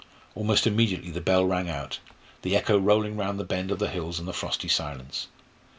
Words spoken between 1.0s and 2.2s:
the bell rang out,